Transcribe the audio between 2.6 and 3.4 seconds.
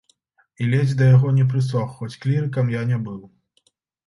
я не быў.